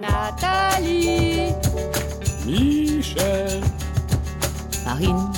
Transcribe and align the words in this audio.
Nathalie, 0.00 1.54
Michel, 2.46 3.60
Marine, 4.86 5.30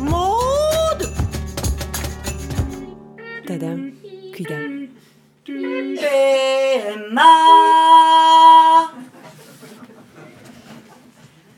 Maude 0.00 1.06
Tadam, 3.46 3.92
Cuidam. 4.34 4.88
PMA 5.46 7.22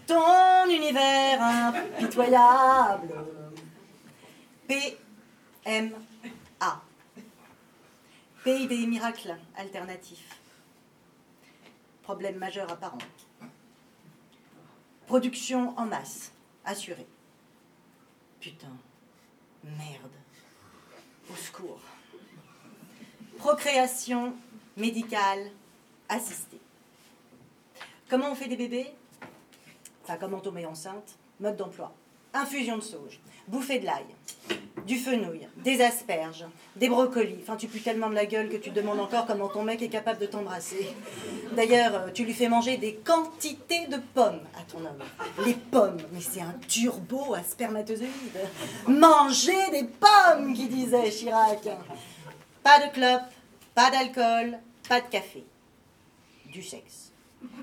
Ton 0.06 0.68
univers 0.68 1.74
impitoyable. 1.98 3.14
PMA. 4.68 5.92
Pays 8.44 8.66
des 8.66 8.86
miracles 8.86 9.36
alternatifs. 9.56 10.39
Problème 12.10 12.38
majeur 12.38 12.68
apparent. 12.72 12.98
Production 15.06 15.78
en 15.78 15.86
masse, 15.86 16.32
assurée. 16.64 17.06
Putain, 18.40 18.76
merde. 19.62 20.10
Au 21.30 21.36
secours. 21.36 21.78
Procréation 23.38 24.34
médicale 24.76 25.52
assistée. 26.08 26.58
Comment 28.08 28.32
on 28.32 28.34
fait 28.34 28.48
des 28.48 28.56
bébés? 28.56 28.92
Enfin, 30.02 30.16
comment 30.16 30.38
on 30.38 30.40
tombe 30.40 30.58
enceinte? 30.68 31.16
Mode 31.38 31.58
d'emploi. 31.58 31.94
Infusion 32.34 32.76
de 32.78 32.82
sauge, 32.82 33.20
bouffée 33.46 33.78
de 33.78 33.86
l'ail, 33.86 34.06
du 34.86 34.96
fenouil, 34.96 35.46
des 35.58 35.80
asperges, 35.82 36.44
des 36.76 36.88
brocolis. 36.88 37.38
Enfin, 37.42 37.56
tu 37.56 37.66
pues 37.66 37.82
tellement 37.82 38.10
de 38.10 38.14
la 38.14 38.26
gueule 38.26 38.48
que 38.48 38.56
tu 38.56 38.70
te 38.70 38.74
demandes 38.74 39.00
encore 39.00 39.26
comment 39.26 39.48
ton 39.48 39.62
mec 39.62 39.82
est 39.82 39.88
capable 39.88 40.20
de 40.20 40.26
t'embrasser. 40.26 40.94
D'ailleurs, 41.54 41.94
euh, 41.94 42.10
tu 42.12 42.24
lui 42.24 42.32
fais 42.32 42.48
manger 42.48 42.76
des 42.76 42.94
quantités 42.94 43.86
de 43.86 43.98
pommes 44.14 44.40
à 44.58 44.62
ton 44.70 44.78
homme. 44.78 45.02
Les 45.44 45.54
pommes, 45.54 45.98
mais 46.12 46.20
c'est 46.20 46.40
un 46.40 46.54
turbo 46.68 47.34
à 47.34 47.42
spermatozoïdes. 47.42 48.10
Manger 48.86 49.70
des 49.72 49.84
pommes, 49.84 50.54
qui 50.54 50.68
disait 50.68 51.10
Chirac. 51.10 51.68
Pas 52.62 52.86
de 52.86 52.92
clope, 52.92 53.30
pas 53.74 53.90
d'alcool, 53.90 54.58
pas 54.88 55.00
de 55.00 55.08
café. 55.08 55.44
Du 56.46 56.62
sexe. 56.62 57.09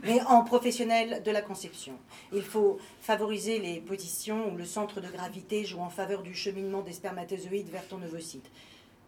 Mais 0.03 0.21
en 0.23 0.43
professionnel 0.43 1.21
de 1.23 1.31
la 1.31 1.41
conception. 1.41 1.93
Il 2.33 2.41
faut 2.41 2.79
favoriser 3.01 3.59
les 3.59 3.79
positions 3.79 4.51
où 4.51 4.57
le 4.57 4.65
centre 4.65 5.01
de 5.01 5.07
gravité 5.07 5.65
joue 5.65 5.79
en 5.79 5.89
faveur 5.89 6.23
du 6.23 6.33
cheminement 6.33 6.81
des 6.81 6.93
spermatozoïdes 6.93 7.69
vers 7.69 7.87
ton 7.87 8.01
ovocyte. 8.01 8.49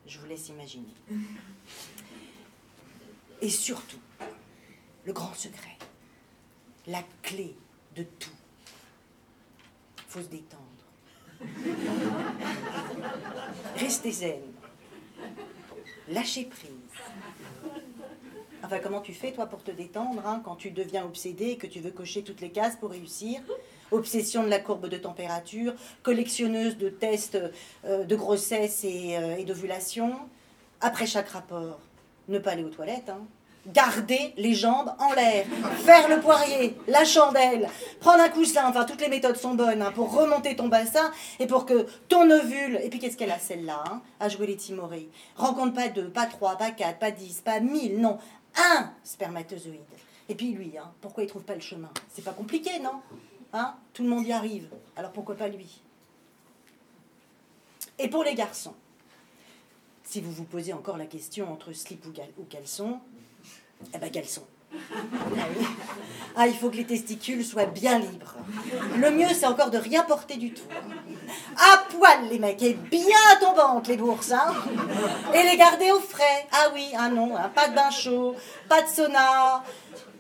Je 0.06 0.20
vous 0.20 0.26
laisse 0.28 0.50
imaginer. 0.50 0.94
Et 3.42 3.50
surtout, 3.50 4.00
le 5.06 5.14
grand 5.14 5.34
secret, 5.34 5.78
la 6.88 7.04
clé 7.22 7.56
de 7.96 8.04
tout. 8.04 8.30
faut 10.08 10.22
se 10.22 10.28
détendre. 10.28 10.64
Restez 13.78 14.12
zen. 14.12 14.42
Lâchez 16.10 16.46
prise. 16.46 16.70
Enfin, 18.72 18.82
comment 18.84 19.02
tu 19.02 19.16
fais, 19.16 19.32
toi, 19.32 19.48
pour 19.48 19.64
te 19.64 19.72
détendre, 19.72 20.22
hein, 20.28 20.44
quand 20.46 20.56
tu 20.56 20.70
deviens 20.70 21.04
obsédé 21.04 21.46
et 21.48 21.58
que 21.58 21.66
tu 21.66 21.80
veux 21.80 21.90
cocher 21.90 22.22
toutes 22.22 22.40
les 22.40 22.52
cases 22.52 22.76
pour 22.76 22.92
réussir? 22.92 23.42
Obsession 23.90 24.44
de 24.44 24.48
la 24.48 24.60
courbe 24.60 24.88
de 24.88 24.98
température, 24.98 25.74
collectionneuse 26.04 26.78
de 26.78 26.90
tests 26.90 27.40
euh, 27.86 28.04
de 28.04 28.16
grossesse 28.16 28.84
et, 28.84 29.18
euh, 29.18 29.44
d'ovulation. 29.44 30.14
Après 30.82 31.08
chaque 31.08 31.30
rapport, 31.30 31.80
ne 32.28 32.38
pas 32.38 32.52
aller 32.52 32.64
aux 32.64 32.70
toilettes, 32.70 33.10
hein. 33.10 33.22
Garder 33.68 34.34
les 34.38 34.54
jambes 34.54 34.94
en 35.00 35.14
l'air, 35.14 35.46
faire 35.80 36.08
le 36.08 36.22
poirier, 36.22 36.76
la 36.88 37.04
chandelle, 37.04 37.68
prendre 38.00 38.24
un 38.24 38.30
coussin, 38.30 38.68
enfin 38.68 38.86
toutes 38.86 39.02
les 39.02 39.10
méthodes 39.10 39.36
sont 39.36 39.54
bonnes 39.54 39.82
hein, 39.82 39.92
pour 39.94 40.16
remonter 40.16 40.56
ton 40.56 40.70
bassin 40.70 41.12
et 41.40 41.46
pour 41.46 41.66
que 41.66 41.86
ton 42.08 42.32
ovule, 42.32 42.80
et 42.82 42.90
puis 42.90 43.00
qu'est-ce 43.00 43.18
qu'elle 43.18 43.32
a 43.32 43.38
celle-là, 43.38 43.84
à 44.22 44.30
jouer 44.30 44.48
les 44.48 44.56
timorés? 44.56 45.10
Rencontre 45.36 45.74
pas 45.74 45.90
deux, 45.90 46.10
pas 46.10 46.26
trois, 46.26 46.56
pas 46.56 46.72
quatre, 46.72 47.00
pas 47.00 47.12
dix, 47.12 47.42
pas 47.42 47.60
mille, 47.60 48.00
non, 48.00 48.18
un 48.56 48.94
spermatozoïde. 49.04 49.82
Et 50.28 50.36
puis 50.36 50.52
lui, 50.52 50.78
hein, 50.78 50.92
pourquoi 51.02 51.24
il 51.24 51.28
trouve 51.28 51.44
pas 51.44 51.56
le 51.56 51.62
chemin? 51.62 51.90
C'est 52.10 52.24
pas 52.24 52.34
compliqué, 52.34 52.80
non? 52.80 53.02
Hein? 53.54 53.76
Tout 53.94 54.04
le 54.04 54.10
monde 54.10 54.26
y 54.26 54.32
arrive. 54.32 54.70
Alors 54.96 55.12
pourquoi 55.12 55.36
pas 55.36 55.48
lui? 55.48 55.82
Et 57.98 58.08
pour 58.10 58.24
les 58.24 58.36
garçons, 58.36 58.76
si 60.04 60.22
vous 60.22 60.32
vous 60.32 60.44
posez 60.46 60.74
encore 60.74 60.98
la 60.98 61.06
question 61.06 61.52
entre 61.52 61.74
slip 61.74 62.06
ou, 62.06 62.12
gal- 62.12 62.32
ou 62.38 62.44
caleçon, 62.44 63.00
eh 63.94 63.98
ben 63.98 64.10
caleçon. 64.12 64.44
Ah 66.36 66.48
il 66.48 66.54
faut 66.54 66.70
que 66.70 66.78
les 66.78 66.86
testicules 66.86 67.44
soient 67.44 67.66
bien 67.66 68.00
libres. 68.00 68.36
Le 68.96 69.12
mieux, 69.12 69.28
c'est 69.34 69.46
encore 69.46 69.72
de 69.72 69.78
rien 69.78 70.04
porter 70.04 70.38
du 70.38 70.54
tout. 70.54 70.64
À 71.58 71.84
poil, 71.90 72.30
les 72.30 72.40
mecs, 72.40 72.62
et 72.62 72.76
bien 72.76 73.36
tombantes, 73.42 73.88
les 73.88 73.98
bourses, 73.98 74.32
hein. 74.32 74.54
Et 75.34 75.44
les 75.44 75.58
garder 75.58 75.92
au 75.92 76.00
frais. 76.00 76.48
Ah 76.52 76.70
oui, 76.74 76.88
ah 76.98 77.10
non, 77.10 77.36
hein, 77.36 77.52
pas 77.54 77.68
de 77.68 77.76
bain 77.76 77.90
chaud, 77.92 78.36
pas 78.70 78.82
de 78.82 78.88
sauna, 78.88 79.64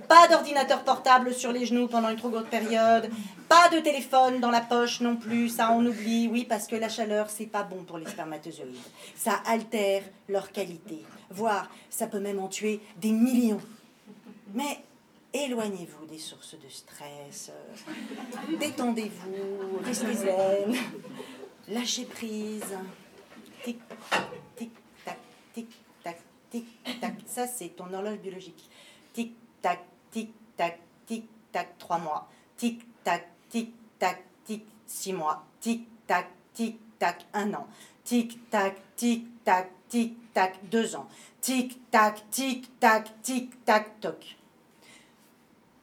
pas 0.09 0.27
d'ordinateur 0.27 0.83
portable 0.83 1.33
sur 1.33 1.51
les 1.53 1.65
genoux 1.65 1.87
pendant 1.87 2.09
une 2.09 2.17
trop 2.17 2.29
courte 2.29 2.47
période, 2.47 3.09
pas 3.47 3.69
de 3.69 3.79
téléphone 3.79 4.39
dans 4.39 4.51
la 4.51 4.61
poche 4.61 4.99
non 4.99 5.15
plus, 5.15 5.49
ça 5.49 5.71
on 5.71 5.85
oublie, 5.85 6.27
oui, 6.27 6.45
parce 6.49 6.67
que 6.67 6.75
la 6.75 6.89
chaleur, 6.89 7.29
c'est 7.29 7.45
pas 7.45 7.63
bon 7.63 7.83
pour 7.83 7.97
les 7.97 8.07
spermatozoïdes. 8.07 8.75
Ça 9.15 9.39
altère 9.45 10.03
leur 10.27 10.51
qualité, 10.51 11.05
voire 11.29 11.69
ça 11.89 12.07
peut 12.07 12.19
même 12.19 12.39
en 12.39 12.47
tuer 12.47 12.81
des 12.97 13.11
millions. 13.11 13.61
Mais 14.53 14.83
éloignez-vous 15.33 16.05
des 16.07 16.17
sources 16.17 16.55
de 16.55 16.69
stress, 16.69 17.51
euh, 17.51 18.55
détendez-vous, 18.57 19.77
restez 19.83 20.13
zen, 20.13 20.75
lâchez 21.67 22.05
prise. 22.05 22.75
Tic, 23.63 23.77
tic, 24.55 24.71
tac, 25.03 25.17
tic, 25.53 25.67
tac, 26.01 26.17
tic, 26.49 26.65
tac. 27.01 27.13
Ça, 27.27 27.45
c'est 27.45 27.69
ton 27.75 27.93
horloge 27.93 28.19
biologique. 28.19 28.69
Tic, 29.13 29.33
tac, 29.61 29.85
tic, 30.11 30.33
tac, 30.55 30.79
tic, 31.05 31.25
tac, 31.51 31.77
trois 31.77 31.99
mois. 31.99 32.29
Tic, 32.55 32.81
tac, 33.03 33.27
tic, 33.49 33.73
tac, 33.99 34.23
tic, 34.45 34.63
six 34.87 35.11
mois. 35.11 35.45
Tic, 35.59 35.85
tac, 36.07 36.29
tic, 36.53 36.79
tac, 36.97 37.25
un 37.33 37.53
an. 37.53 37.67
Tic, 38.05 38.49
tac, 38.49 38.77
tic, 38.95 39.43
tac, 39.43 39.69
tic, 39.89 40.15
tac, 40.33 40.69
deux 40.69 40.95
ans. 40.95 41.07
Tic, 41.41 41.77
tac, 41.91 42.23
tic, 42.31 42.79
tac, 42.79 43.21
tic, 43.21 43.65
tac, 43.65 43.99
toc. 43.99 44.38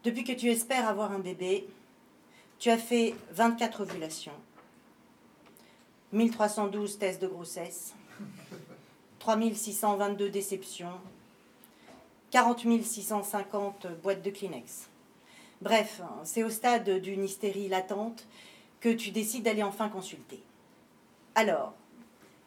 Depuis 0.06 0.22
que 0.22 0.34
tu 0.34 0.49
espères 0.49 0.87
avoir 0.87 1.11
un 1.11 1.19
bébé, 1.19 1.67
tu 2.61 2.71
as 2.71 2.78
fait 2.78 3.17
24 3.33 3.83
ovulations, 3.83 4.39
1312 6.12 6.99
tests 7.00 7.21
de 7.21 7.27
grossesse, 7.27 7.93
3622 9.19 10.31
déceptions, 10.31 11.00
40 12.31 12.84
650 12.84 13.89
boîtes 14.00 14.22
de 14.22 14.31
Kleenex. 14.31 14.89
Bref, 15.61 16.00
c'est 16.22 16.45
au 16.45 16.50
stade 16.50 16.89
d'une 17.00 17.25
hystérie 17.25 17.66
latente 17.66 18.28
que 18.78 18.91
tu 18.91 19.11
décides 19.11 19.43
d'aller 19.43 19.65
enfin 19.65 19.89
consulter. 19.89 20.41
Alors, 21.34 21.75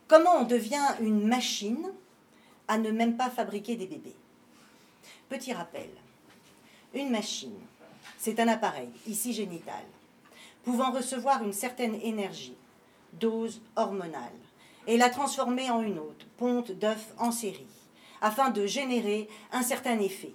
comment 0.07 0.37
on 0.37 0.45
devient 0.45 0.95
une 1.01 1.27
machine 1.27 1.91
à 2.69 2.77
ne 2.77 2.89
même 2.89 3.17
pas 3.17 3.29
fabriquer 3.29 3.75
des 3.75 3.87
bébés? 3.87 4.15
Petit 5.27 5.51
rappel, 5.51 5.89
une 6.93 7.09
machine, 7.09 7.59
c'est 8.17 8.39
un 8.39 8.47
appareil, 8.47 8.89
ici 9.07 9.33
génital, 9.33 9.83
pouvant 10.63 10.91
recevoir 10.91 11.43
une 11.43 11.53
certaine 11.53 11.95
énergie, 11.95 12.57
dose 13.13 13.61
hormonale, 13.75 14.33
et 14.87 14.97
la 14.97 15.09
transformer 15.09 15.69
en 15.69 15.81
une 15.81 15.99
autre, 15.99 16.25
ponte 16.37 16.71
d'œuf 16.71 17.13
en 17.17 17.31
série, 17.31 17.67
afin 18.21 18.49
de 18.49 18.65
générer 18.65 19.29
un 19.51 19.61
certain 19.61 19.99
effet. 19.99 20.33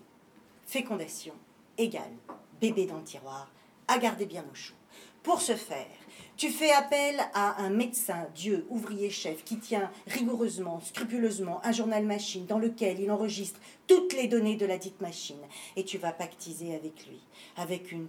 Fécondation 0.67 1.35
égale 1.77 2.13
bébé 2.61 2.87
dans 2.87 2.99
le 2.99 3.05
tiroir, 3.05 3.49
à 3.89 3.99
garder 3.99 4.27
bien 4.27 4.45
au 4.51 4.55
chaud. 4.55 4.75
Pour 5.23 5.41
ce 5.41 5.57
faire, 5.57 5.87
tu 6.37 6.51
fais 6.51 6.73
appel 6.73 7.21
à 7.33 7.63
un 7.63 7.71
médecin, 7.71 8.27
Dieu, 8.35 8.67
ouvrier-chef, 8.69 9.45
qui 9.45 9.59
tient 9.59 9.91
rigoureusement, 10.07 10.81
scrupuleusement 10.81 11.65
un 11.65 11.73
journal 11.73 12.05
machine 12.05 12.47
dans 12.47 12.59
lequel 12.59 13.01
il 13.01 13.11
enregistre 13.11 13.61
toutes 13.87 14.13
les 14.15 14.27
données 14.27 14.57
de 14.57 14.67
la 14.67 14.79
dite 14.79 15.01
machine. 15.01 15.41
Et 15.77 15.85
tu 15.85 15.99
vas 15.99 16.13
pactiser 16.13 16.75
avec 16.75 17.07
lui, 17.07 17.21
avec 17.57 17.93
une 17.93 18.09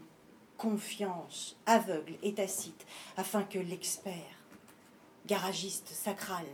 confiance 0.58 1.56
aveugle 1.66 2.14
et 2.24 2.34
tacite, 2.34 2.86
afin 3.18 3.44
que 3.44 3.60
l'expert, 3.60 4.14
garagiste 5.28 5.90
sacral, 5.90 6.46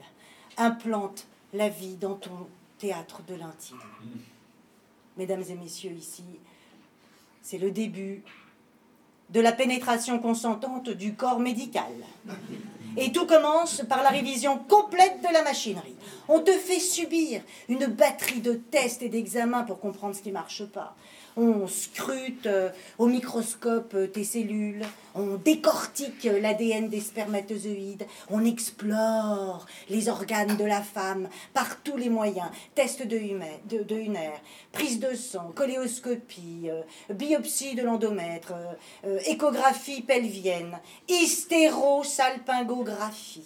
implante 0.58 1.28
la 1.54 1.70
vie 1.70 1.96
dans 1.96 2.16
ton 2.16 2.48
théâtre 2.80 3.22
de 3.24 3.36
l'intime. 3.36 3.80
Mesdames 5.18 5.44
et 5.50 5.56
messieurs, 5.56 5.92
ici, 5.92 6.24
c'est 7.42 7.58
le 7.58 7.72
début 7.72 8.24
de 9.32 9.40
la 9.40 9.52
pénétration 9.52 10.20
consentante 10.20 10.90
du 10.90 11.14
corps 11.14 11.40
médical. 11.40 11.92
Et 12.98 13.12
tout 13.12 13.26
commence 13.26 13.84
par 13.88 14.04
la 14.04 14.10
révision 14.10 14.58
complète 14.58 15.22
de 15.22 15.34
la 15.34 15.44
machinerie. 15.44 15.96
On 16.28 16.40
te 16.40 16.52
fait 16.52 16.80
subir 16.80 17.42
une 17.70 17.86
batterie 17.86 18.42
de 18.42 18.54
tests 18.54 19.02
et 19.02 19.10
d'examens 19.10 19.64
pour 19.64 19.80
comprendre 19.80 20.16
ce 20.16 20.22
qui 20.22 20.30
ne 20.30 20.34
marche 20.34 20.66
pas. 20.66 20.96
On 21.38 21.66
scrute 21.68 22.46
euh, 22.46 22.70
au 22.98 23.08
microscope 23.08 23.94
euh, 23.94 24.08
tes 24.08 24.26
cellules, 24.26 24.84
on 25.16 25.36
décortique 25.36 26.26
l'ADN 26.26 26.90
des 26.90 27.00
spermatozoïdes, 27.00 28.06
on 28.30 28.44
explore 28.44 29.66
les 29.90 30.10
organes 30.10 30.58
de 30.58 30.66
la 30.66 30.82
femme 30.82 31.30
par 31.54 31.82
tous 31.82 31.96
les 31.96 32.10
moyens. 32.10 32.50
Test 32.76 33.08
de, 33.08 33.18
de, 33.70 33.84
de 33.84 34.02
prise 34.74 35.00
de 35.00 35.16
sang, 35.16 35.54
coléoscopie, 35.56 36.70
euh, 36.70 36.82
biopsie 37.14 37.76
de 37.76 37.84
l'endomètre, 37.84 38.52
échographie 39.26 40.02
pelvienne, 40.02 40.78
hystérosalpingographie 41.08 43.46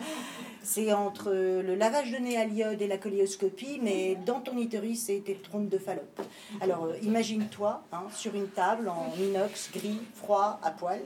c'est 0.63 0.93
entre 0.93 1.33
le 1.33 1.75
lavage 1.85 2.11
de 2.11 2.17
nez 2.17 2.39
à 2.39 2.47
l'iode 2.47 2.81
et 2.81 2.87
la 2.87 2.97
coléoscopie, 2.97 3.79
mais 3.83 4.17
dans 4.25 4.41
ton 4.41 4.57
utérus, 4.57 5.01
c'est 5.01 5.23
tes 5.23 5.35
trompes 5.35 5.69
de 5.69 5.77
Fallope. 5.77 6.23
Alors, 6.63 6.85
euh, 6.85 6.97
imagine-toi 7.03 7.83
hein, 7.93 8.05
sur 8.11 8.35
une 8.35 8.49
table 8.49 8.89
en 8.89 9.13
inox, 9.21 9.71
gris, 9.71 10.01
froid, 10.15 10.59
à 10.63 10.71
poil. 10.71 11.03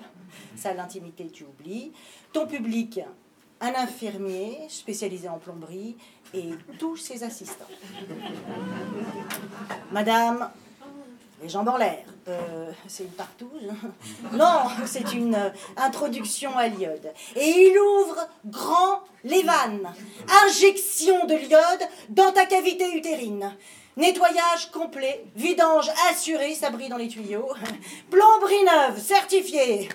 Ça, 0.54 0.75
l'intimité, 0.75 1.26
tu 1.32 1.42
oublies. 1.42 1.90
Ton 2.32 2.46
public, 2.46 3.00
un 3.60 3.75
infirmier 3.75 4.56
spécialisé 4.69 5.28
en 5.28 5.38
plomberie 5.38 5.96
et 6.32 6.50
tous 6.78 6.96
ses 6.96 7.24
assistants. 7.24 7.66
Madame, 9.90 10.48
les 11.43 11.49
jambes 11.49 11.69
en 11.69 11.76
l'air. 11.76 12.05
Euh, 12.29 12.70
c'est 12.87 13.05
une 13.05 13.11
partouze 13.11 13.73
Non, 14.32 14.64
c'est 14.87 15.12
une 15.12 15.35
euh, 15.35 15.50
introduction 15.76 16.56
à 16.56 16.69
l'iode. 16.69 17.12
Et 17.37 17.49
il 17.49 17.79
ouvre 17.79 18.29
grand 18.46 19.02
les 19.25 19.43
vannes. 19.43 19.93
Injection 20.46 21.26
de 21.26 21.35
l'iode 21.35 21.88
dans 22.08 22.32
ta 22.32 22.46
cavité 22.46 22.93
utérine. 22.96 23.55
Nettoyage 23.96 24.70
complet, 24.73 25.25
vidange 25.35 25.90
assuré, 26.11 26.55
ça 26.55 26.70
brille 26.70 26.88
dans 26.88 26.96
les 26.96 27.08
tuyaux. 27.08 27.49
Plomberie 28.11 28.64
neuve, 28.64 28.99
certifiée. 28.99 29.88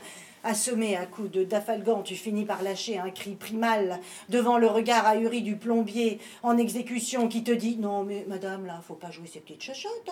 Assommé 0.45 0.97
à 0.97 1.05
coups 1.05 1.31
de 1.31 1.45
dafalgan, 1.45 2.01
tu 2.01 2.15
finis 2.15 2.43
par 2.43 2.63
lâcher 2.63 2.99
un 2.99 3.11
cri 3.11 3.35
primal 3.35 4.01
devant 4.27 4.57
le 4.57 4.67
regard 4.67 5.07
ahuri 5.07 5.41
du 5.41 5.55
plombier 5.55 6.19
en 6.41 6.57
exécution 6.57 7.29
qui 7.29 7.45
te 7.45 7.51
dit 7.51 7.77
Non, 7.77 8.03
mais 8.03 8.25
madame, 8.27 8.65
là, 8.65 8.81
faut 8.85 8.93
pas 8.93 9.09
jouer 9.09 9.27
ces 9.31 9.39
petites 9.39 9.63
chachottes, 9.63 10.11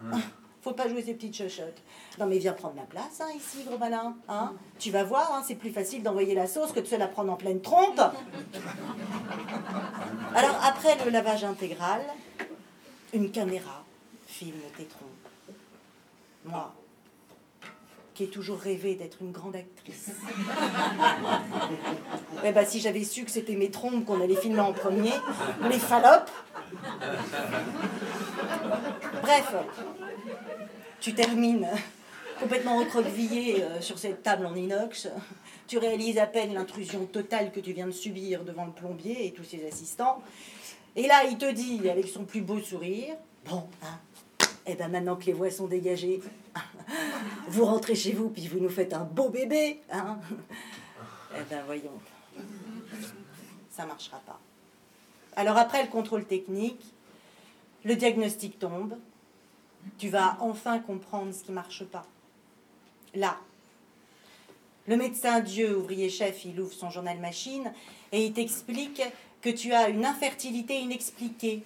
hein 0.00 0.18
faut 0.66 0.74
pas 0.74 0.88
jouer 0.88 1.02
ces 1.02 1.14
petites 1.14 1.36
chuchotes. 1.36 1.80
Non 2.18 2.26
mais 2.26 2.38
viens 2.38 2.52
prendre 2.52 2.74
la 2.74 2.82
place 2.82 3.20
hein, 3.20 3.28
ici, 3.36 3.62
gros 3.64 3.78
malin. 3.78 4.16
Hein 4.28 4.52
tu 4.80 4.90
vas 4.90 5.04
voir, 5.04 5.32
hein, 5.32 5.44
c'est 5.46 5.54
plus 5.54 5.70
facile 5.70 6.02
d'envoyer 6.02 6.34
la 6.34 6.48
sauce 6.48 6.72
que 6.72 6.80
de 6.80 6.86
se 6.86 6.96
la 6.96 7.06
prendre 7.06 7.32
en 7.32 7.36
pleine 7.36 7.60
trompe. 7.60 8.00
Alors 10.34 10.58
après 10.64 10.96
le 11.04 11.10
lavage 11.10 11.44
intégral, 11.44 12.00
une 13.12 13.30
caméra 13.30 13.84
filme 14.26 14.58
tes 14.76 14.86
trompes. 14.86 15.08
Moi, 16.44 16.74
qui 18.16 18.24
ai 18.24 18.28
toujours 18.28 18.58
rêvé 18.58 18.94
d'être 18.94 19.18
une 19.20 19.30
grande 19.30 19.54
actrice. 19.54 20.10
eh 22.44 22.52
ben, 22.52 22.66
si 22.66 22.80
j'avais 22.80 23.04
su 23.04 23.24
que 23.24 23.30
c'était 23.30 23.56
mes 23.56 23.70
trompes 23.70 24.04
qu'on 24.04 24.20
allait 24.20 24.36
filmer 24.36 24.60
en 24.60 24.72
premier, 24.72 25.12
les 25.68 25.78
falopes. 25.78 26.30
Bref, 29.22 29.54
tu 31.06 31.14
termines 31.14 31.68
complètement 32.40 32.78
recroquevillé 32.78 33.62
euh, 33.62 33.80
sur 33.80 33.96
cette 33.96 34.24
table 34.24 34.44
en 34.44 34.56
inox. 34.56 35.06
Tu 35.68 35.78
réalises 35.78 36.18
à 36.18 36.26
peine 36.26 36.52
l'intrusion 36.52 37.06
totale 37.06 37.52
que 37.52 37.60
tu 37.60 37.72
viens 37.72 37.86
de 37.86 37.92
subir 37.92 38.42
devant 38.42 38.64
le 38.64 38.72
plombier 38.72 39.24
et 39.24 39.32
tous 39.32 39.44
ses 39.44 39.64
assistants. 39.68 40.20
Et 40.96 41.06
là, 41.06 41.22
il 41.30 41.38
te 41.38 41.48
dit, 41.48 41.88
avec 41.88 42.08
son 42.08 42.24
plus 42.24 42.40
beau 42.40 42.58
sourire, 42.58 43.14
bon, 43.48 43.68
hein, 43.84 44.00
eh 44.66 44.74
ben 44.74 44.88
maintenant 44.88 45.14
que 45.14 45.26
les 45.26 45.32
voix 45.32 45.48
sont 45.48 45.68
dégagées, 45.68 46.20
vous 47.50 47.64
rentrez 47.64 47.94
chez 47.94 48.10
vous, 48.10 48.28
puis 48.28 48.48
vous 48.48 48.58
nous 48.58 48.68
faites 48.68 48.92
un 48.92 49.04
beau 49.04 49.28
bébé, 49.28 49.82
hein. 49.92 50.18
Eh 51.36 51.44
ben 51.48 51.62
voyons, 51.66 52.00
ça 53.70 53.86
marchera 53.86 54.18
pas. 54.26 54.40
Alors 55.36 55.56
après 55.56 55.84
le 55.84 55.88
contrôle 55.88 56.24
technique, 56.24 56.82
le 57.84 57.94
diagnostic 57.94 58.58
tombe, 58.58 58.96
tu 59.98 60.08
vas 60.08 60.36
enfin 60.40 60.78
comprendre 60.78 61.32
ce 61.32 61.42
qui 61.42 61.50
ne 61.50 61.54
marche 61.56 61.84
pas. 61.84 62.06
Là, 63.14 63.38
le 64.86 64.96
médecin 64.96 65.40
Dieu, 65.40 65.76
ouvrier-chef, 65.76 66.44
il 66.44 66.60
ouvre 66.60 66.72
son 66.72 66.90
journal 66.90 67.18
machine 67.18 67.72
et 68.12 68.24
il 68.26 68.32
t'explique 68.32 69.02
que 69.40 69.50
tu 69.50 69.72
as 69.72 69.88
une 69.88 70.04
infertilité 70.04 70.78
inexpliquée. 70.78 71.62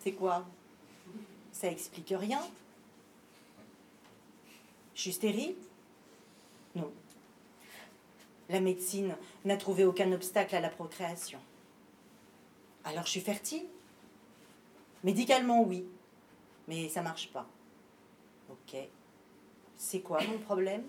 C'est 0.00 0.12
quoi? 0.12 0.44
Ça 1.52 1.70
explique 1.70 2.12
rien? 2.16 2.40
Je 4.94 5.00
suis 5.00 5.12
stérile 5.12 5.54
Non. 6.74 6.92
La 8.48 8.60
médecine 8.60 9.16
n'a 9.44 9.56
trouvé 9.56 9.84
aucun 9.84 10.12
obstacle 10.12 10.54
à 10.54 10.60
la 10.60 10.68
procréation. 10.68 11.38
Alors 12.84 13.06
je 13.06 13.10
suis 13.10 13.20
fertile? 13.20 13.64
Médicalement, 15.04 15.62
oui, 15.62 15.84
mais 16.66 16.88
ça 16.88 17.02
marche 17.02 17.28
pas. 17.30 17.46
Ok. 18.50 18.76
C'est 19.76 20.00
quoi 20.00 20.18
mon 20.26 20.38
problème? 20.38 20.82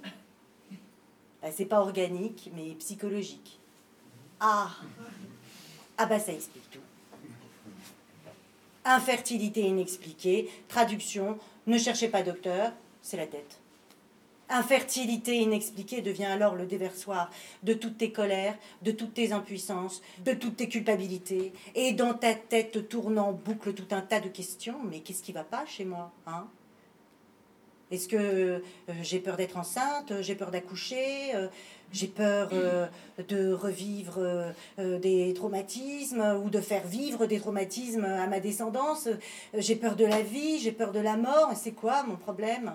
Ben, 1.42 1.52
C'est 1.54 1.66
pas 1.66 1.82
organique, 1.82 2.50
mais 2.56 2.74
psychologique. 2.76 3.60
Ah 4.40 4.70
Ah 5.98 6.06
bah 6.06 6.20
ça 6.20 6.32
explique 6.32 6.70
tout. 6.72 6.80
Infertilité 8.86 9.62
inexpliquée, 9.62 10.50
traduction, 10.70 11.38
ne 11.68 11.78
cherchez 11.78 12.08
pas 12.08 12.24
docteur, 12.24 12.72
c'est 13.02 13.18
la 13.18 13.28
tête. 13.28 13.60
Infertilité 14.50 15.38
inexpliquée 15.38 16.02
devient 16.02 16.26
alors 16.26 16.56
le 16.56 16.68
déversoir 16.68 17.32
de 17.64 17.74
toutes 17.74 17.98
tes 17.98 18.12
colères, 18.12 18.56
de 18.84 18.92
toutes 18.92 19.16
tes 19.16 19.32
impuissances, 19.32 20.04
de 20.24 20.34
toutes 20.34 20.58
tes 20.58 20.70
culpabilités. 20.70 21.52
Et 21.74 21.94
dans 21.94 22.14
ta 22.14 22.36
tête 22.36 22.88
tourne 22.88 23.18
en 23.18 23.32
boucle 23.32 23.74
tout 23.74 23.88
un 23.90 24.02
tas 24.02 24.20
de 24.20 24.30
questions. 24.30 24.78
Mais 24.88 25.00
qu'est-ce 25.00 25.24
qui 25.24 25.32
va 25.32 25.44
pas 25.44 25.66
chez 25.66 25.84
moi 25.84 26.12
hein? 26.28 26.48
Est-ce 27.92 28.08
que 28.08 28.18
euh, 28.18 28.60
j'ai 29.04 29.20
peur 29.20 29.38
d'être 29.38 29.58
enceinte 29.58 30.12
J'ai 30.22 30.34
peur 30.34 30.50
d'accoucher 30.50 31.36
euh, 31.36 31.48
J'ai 31.92 32.08
peur 32.08 32.50
euh, 32.52 32.88
de 33.28 33.54
revivre 33.54 34.20
des 34.78 35.34
traumatismes 35.36 36.42
ou 36.44 36.50
de 36.50 36.62
faire 36.62 36.86
vivre 36.86 37.28
des 37.28 37.40
traumatismes 37.40 38.06
à 38.06 38.26
ma 38.28 38.40
descendance? 38.40 39.08
J'ai 39.54 39.76
peur 39.76 39.96
de 39.96 40.06
la 40.06 40.22
vie 40.22 40.60
J'ai 40.60 40.72
peur 40.72 40.92
de 40.92 41.00
la 41.00 41.16
mort 41.16 41.52
C'est 41.56 41.74
quoi 41.74 42.04
mon 42.04 42.16
problème? 42.16 42.74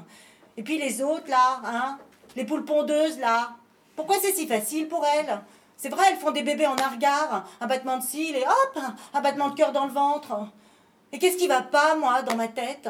Et 0.56 0.62
puis 0.62 0.78
les 0.78 1.02
autres, 1.02 1.28
là, 1.28 1.60
hein 1.64 1.98
Les 2.36 2.44
poules 2.44 2.64
pondeuses, 2.64 3.18
là. 3.18 3.50
Pourquoi 3.96 4.16
c'est 4.20 4.32
si 4.32 4.46
facile 4.46 4.88
pour 4.88 5.04
elles? 5.04 5.40
C'est 5.76 5.88
vrai, 5.88 6.04
elles 6.10 6.18
font 6.18 6.30
des 6.30 6.42
bébés 6.42 6.66
en 6.66 6.76
argard, 6.76 7.44
un 7.60 7.66
battement 7.66 7.96
de 7.96 8.02
cils 8.02 8.36
et 8.36 8.44
hop, 8.44 8.78
un 9.14 9.20
battement 9.20 9.48
de 9.48 9.54
cœur 9.54 9.72
dans 9.72 9.86
le 9.86 9.92
ventre. 9.92 10.34
Et 11.12 11.18
qu'est-ce 11.18 11.36
qui 11.36 11.48
va 11.48 11.62
pas, 11.62 11.96
moi, 11.96 12.22
dans 12.22 12.36
ma 12.36 12.48
tête? 12.48 12.88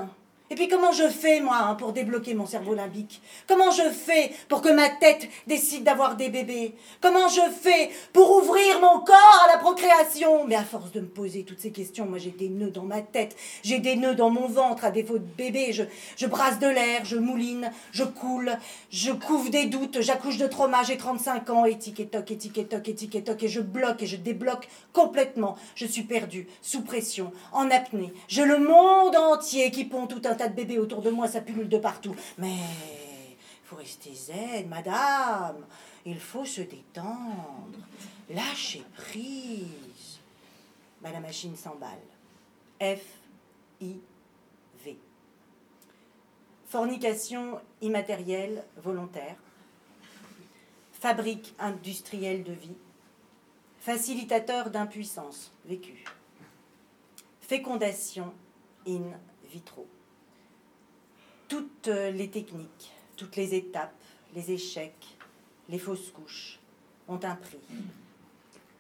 Et 0.53 0.57
puis 0.57 0.67
comment 0.67 0.91
je 0.91 1.09
fais, 1.09 1.39
moi, 1.39 1.59
hein, 1.63 1.77
pour 1.77 1.93
débloquer 1.93 2.35
mon 2.35 2.45
cerveau 2.45 2.75
limbique? 2.75 3.23
Comment 3.47 3.71
je 3.71 3.89
fais 3.89 4.33
pour 4.49 4.63
que 4.63 4.69
ma 4.69 4.89
tête 4.89 5.29
décide 5.47 5.85
d'avoir 5.85 6.17
des 6.17 6.29
bébés? 6.29 6.75
Comment 7.01 7.29
je 7.29 7.41
fais 7.53 7.91
pour 8.13 8.37
ouvrir 8.37 8.81
mon 8.81 8.99
corps 8.99 9.47
à 9.47 9.53
la 9.53 9.59
procréation? 9.59 10.45
Mais 10.49 10.57
à 10.57 10.65
force 10.65 10.91
de 10.91 11.03
me 11.03 11.07
poser 11.07 11.45
toutes 11.45 11.61
ces 11.61 11.71
questions, 11.71 12.05
moi 12.05 12.19
j'ai 12.19 12.33
des 12.33 12.49
nœuds 12.49 12.73
dans 12.73 12.83
ma 12.83 13.01
tête, 13.01 13.37
j'ai 13.63 13.79
des 13.79 13.95
nœuds 13.95 14.17
dans 14.17 14.31
mon 14.31 14.49
ventre 14.49 14.85
à 14.85 14.91
défaut 14.91 15.19
de 15.19 15.27
bébé, 15.39 15.73
je, 15.73 16.27
brasse 16.27 16.59
de 16.59 16.67
l'air, 16.67 17.05
je 17.05 17.17
mouline, 17.17 17.71
je 17.93 18.03
coule, 18.03 18.59
je 18.91 19.13
couvre 19.13 19.51
des 19.51 19.67
doutes, 19.67 20.01
j'accouche 20.01 20.39
de 20.39 20.49
trauma, 20.49 20.83
j'ai 20.83 20.97
35 20.97 21.49
ans, 21.51 21.65
et 21.65 21.79
tic 21.79 22.01
et 22.01 22.09
toc, 22.09 22.29
et 22.29 22.35
et 22.35 23.45
et 23.45 23.49
je 23.49 23.61
bloque 23.61 24.03
et 24.03 24.07
je 24.07 24.17
débloque 24.17 24.69
complètement. 24.93 25.57
Je 25.77 25.87
suis 25.87 26.03
perdue, 26.03 26.49
sous 26.61 26.83
pression, 26.83 27.31
en 27.53 27.71
apnée. 27.71 28.13
Je 28.27 28.43
le 28.43 28.59
monde 28.59 29.15
entier 29.15 29.71
qui 29.71 29.85
pond 29.85 30.09
tout 30.09 30.23
un 30.25 30.40
tas 30.41 30.49
de 30.49 30.55
bébés 30.55 30.79
autour 30.79 31.03
de 31.03 31.11
moi, 31.11 31.29
ça 31.29 31.43
pullule 31.43 31.69
de 31.69 31.77
partout. 31.77 32.17
Mais 32.39 32.57
il 32.57 33.37
faut 33.65 33.77
rester 33.77 34.15
zen, 34.15 34.69
madame. 34.69 35.67
Il 36.07 36.19
faut 36.19 36.47
se 36.47 36.63
détendre. 36.63 37.79
Lâcher 38.31 38.83
prise. 38.97 40.19
La 41.03 41.21
machine 41.21 41.55
s'emballe. 41.57 41.99
F, 42.81 43.05
I, 43.83 44.01
V. 44.83 44.97
Fornication 46.69 47.61
immatérielle 47.83 48.65
volontaire. 48.83 49.37
Fabrique 50.93 51.55
industrielle 51.59 52.45
de 52.45 52.53
vie. 52.53 52.79
Facilitateur 53.81 54.71
d'impuissance 54.71 55.53
vécue. 55.67 56.05
Fécondation 57.43 58.33
in 58.87 59.03
vitro. 59.51 59.87
Toutes 61.51 61.89
les 61.89 62.31
techniques, 62.31 62.93
toutes 63.17 63.35
les 63.35 63.55
étapes, 63.57 63.93
les 64.37 64.53
échecs, 64.53 65.19
les 65.69 65.81
fausses 65.81 66.13
couches 66.13 66.61
ont 67.09 67.19
un 67.25 67.35
prix. 67.35 67.59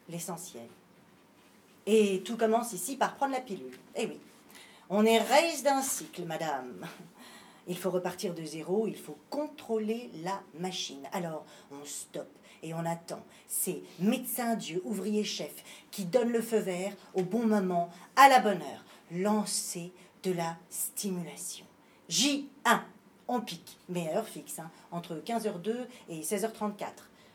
L'essentiel. 0.08 0.68
Et 1.84 2.22
tout 2.24 2.36
commence 2.36 2.72
ici 2.72 2.96
par 2.96 3.16
prendre 3.16 3.32
la 3.32 3.40
pilule. 3.40 3.76
Eh 3.96 4.06
oui, 4.06 4.20
on 4.88 5.04
est 5.04 5.18
raise 5.18 5.64
d'un 5.64 5.82
cycle, 5.82 6.24
madame. 6.24 6.86
Il 7.66 7.76
faut 7.76 7.90
repartir 7.90 8.34
de 8.34 8.44
zéro, 8.44 8.86
il 8.86 8.96
faut 8.96 9.18
contrôler 9.30 10.08
la 10.22 10.40
machine. 10.54 11.08
Alors, 11.12 11.44
on 11.72 11.84
stoppe 11.84 12.38
et 12.62 12.72
on 12.72 12.86
attend. 12.86 13.24
C'est 13.48 13.82
médecin 13.98 14.54
Dieu, 14.54 14.80
ouvrier 14.84 15.24
chef, 15.24 15.64
qui 15.90 16.04
donne 16.04 16.30
le 16.30 16.40
feu 16.40 16.58
vert 16.58 16.94
au 17.14 17.22
bon 17.22 17.46
moment, 17.46 17.90
à 18.14 18.28
la 18.28 18.38
bonne 18.38 18.62
heure. 18.62 18.84
Lancer 19.10 19.92
de 20.22 20.32
la 20.32 20.56
stimulation. 20.68 21.66
J1, 22.10 22.80
on 23.28 23.40
pique, 23.40 23.78
mais 23.88 24.08
à 24.08 24.16
heure 24.16 24.26
fixe, 24.26 24.58
hein, 24.58 24.68
entre 24.90 25.22
15h02 25.24 25.86
et 26.08 26.22
16h34. 26.22 26.86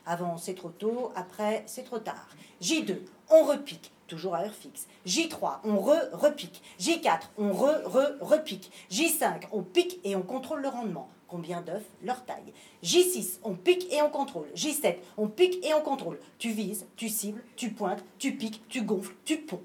Avant, 0.04 0.36
c'est 0.36 0.54
trop 0.54 0.68
tôt, 0.68 1.12
après, 1.16 1.62
c'est 1.64 1.84
trop 1.84 1.98
tard. 1.98 2.28
J2, 2.60 2.98
on 3.30 3.44
repique, 3.44 3.90
toujours 4.06 4.34
à 4.34 4.42
heure 4.42 4.52
fixe. 4.52 4.86
J3, 5.06 5.60
on 5.64 5.78
re-repique. 5.78 6.62
J4, 6.78 7.20
on 7.38 7.52
re-re-repique. 7.52 8.70
J5, 8.90 9.44
on 9.50 9.62
pique 9.62 9.98
et 10.04 10.14
on 10.14 10.20
contrôle 10.20 10.60
le 10.60 10.68
rendement. 10.68 11.08
Combien 11.26 11.62
d'œufs 11.62 11.86
Leur 12.02 12.26
taille. 12.26 12.52
J6, 12.84 13.38
on 13.44 13.54
pique 13.54 13.90
et 13.90 14.02
on 14.02 14.10
contrôle. 14.10 14.48
J7, 14.54 14.96
on 15.16 15.26
pique 15.26 15.64
et 15.64 15.72
on 15.72 15.80
contrôle. 15.80 16.20
Tu 16.36 16.50
vises, 16.50 16.84
tu 16.96 17.08
cibles, 17.08 17.42
tu 17.56 17.70
pointes, 17.70 18.04
tu 18.18 18.36
piques, 18.36 18.62
tu 18.68 18.82
gonfles, 18.82 19.16
tu 19.24 19.38
ponds. 19.38 19.62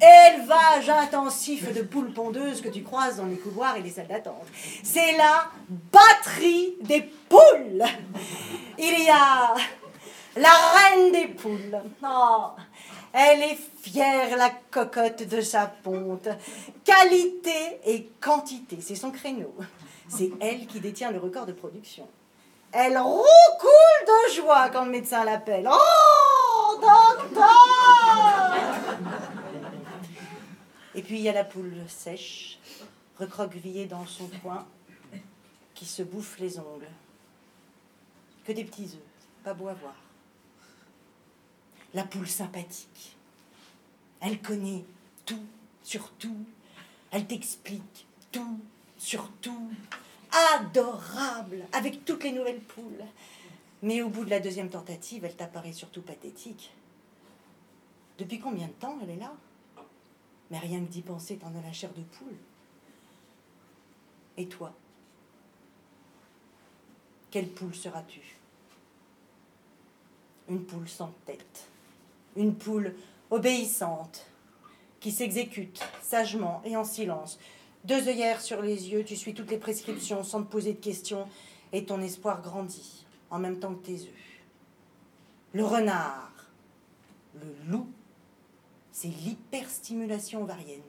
Élevage 0.00 0.88
intensif 0.88 1.72
de 1.72 1.82
poules 1.82 2.12
pondeuses 2.12 2.60
que 2.60 2.68
tu 2.68 2.82
croises 2.82 3.18
dans 3.18 3.26
les 3.26 3.36
couloirs 3.36 3.76
et 3.76 3.82
les 3.82 3.90
salles 3.90 4.08
d'attente. 4.08 4.46
C'est 4.82 5.16
la 5.16 5.48
batterie 5.68 6.74
des 6.80 7.02
poules. 7.28 7.84
Il 8.78 9.04
y 9.04 9.10
a 9.10 9.54
la 10.36 10.50
reine 10.50 11.12
des 11.12 11.28
poules. 11.28 11.80
Elle 13.12 13.42
est 13.42 13.58
fière, 13.82 14.36
la 14.36 14.50
cocotte 14.70 15.22
de 15.22 15.40
sa 15.40 15.66
ponte. 15.66 16.28
Qualité 16.84 17.78
et 17.84 18.08
quantité, 18.20 18.78
c'est 18.80 18.96
son 18.96 19.12
créneau. 19.12 19.54
C'est 20.08 20.32
elle 20.40 20.66
qui 20.66 20.80
détient 20.80 21.12
le 21.12 21.18
record 21.18 21.46
de 21.46 21.52
production. 21.52 22.08
Elle 22.72 22.98
roucoule 22.98 23.26
de 24.06 24.34
joie 24.34 24.68
quand 24.70 24.84
le 24.84 24.90
médecin 24.90 25.24
l'appelle. 25.24 25.68
Oh, 25.70 26.80
docteur 26.80 28.51
Et 31.02 31.04
puis 31.04 31.16
il 31.16 31.22
y 31.22 31.28
a 31.28 31.32
la 31.32 31.42
poule 31.42 31.74
sèche, 31.88 32.60
recroquevillée 33.18 33.86
dans 33.86 34.06
son 34.06 34.28
coin, 34.40 34.64
qui 35.74 35.84
se 35.84 36.04
bouffe 36.04 36.38
les 36.38 36.60
ongles. 36.60 36.86
Que 38.44 38.52
des 38.52 38.62
petits 38.62 38.84
œufs, 38.84 39.26
pas 39.42 39.52
beau 39.52 39.66
à 39.66 39.74
voir. 39.74 39.96
La 41.92 42.04
poule 42.04 42.28
sympathique. 42.28 43.16
Elle 44.20 44.40
connaît 44.40 44.84
tout 45.26 45.44
sur 45.82 46.08
tout. 46.12 46.44
Elle 47.10 47.26
t'explique 47.26 48.06
tout 48.30 48.60
sur 48.96 49.28
tout. 49.40 49.72
Adorable, 50.54 51.64
avec 51.72 52.04
toutes 52.04 52.22
les 52.22 52.30
nouvelles 52.30 52.60
poules. 52.60 53.04
Mais 53.82 54.02
au 54.02 54.08
bout 54.08 54.24
de 54.24 54.30
la 54.30 54.38
deuxième 54.38 54.70
tentative, 54.70 55.24
elle 55.24 55.34
t'apparaît 55.34 55.72
surtout 55.72 56.02
pathétique. 56.02 56.70
Depuis 58.18 58.38
combien 58.38 58.68
de 58.68 58.72
temps 58.74 58.96
elle 59.02 59.10
est 59.10 59.16
là? 59.16 59.32
Mais 60.52 60.58
rien 60.58 60.80
que 60.80 60.90
d'y 60.90 61.00
penser, 61.00 61.38
t'en 61.38 61.48
as 61.58 61.62
la 61.62 61.72
chair 61.72 61.90
de 61.94 62.02
poule. 62.02 62.36
Et 64.36 64.46
toi? 64.46 64.74
Quelle 67.30 67.48
poule 67.48 67.74
seras-tu? 67.74 68.20
Une 70.50 70.62
poule 70.62 70.90
sans 70.90 71.14
tête. 71.24 71.68
Une 72.36 72.54
poule 72.54 72.94
obéissante, 73.30 74.26
qui 75.00 75.10
s'exécute 75.10 75.82
sagement 76.02 76.60
et 76.66 76.76
en 76.76 76.84
silence. 76.84 77.38
Deux 77.84 78.06
œillères 78.06 78.42
sur 78.42 78.60
les 78.60 78.90
yeux, 78.90 79.04
tu 79.04 79.16
suis 79.16 79.32
toutes 79.32 79.50
les 79.50 79.56
prescriptions 79.56 80.22
sans 80.22 80.42
te 80.42 80.50
poser 80.50 80.74
de 80.74 80.80
questions, 80.80 81.26
et 81.72 81.86
ton 81.86 82.02
espoir 82.02 82.42
grandit 82.42 83.06
en 83.30 83.38
même 83.38 83.58
temps 83.58 83.74
que 83.74 83.86
tes 83.86 84.02
œufs. 84.02 84.42
Le 85.54 85.64
renard, 85.64 86.30
le 87.40 87.70
loup, 87.70 87.88
c'est 88.92 89.08
l'hyperstimulation 89.08 90.42
ovarienne. 90.42 90.82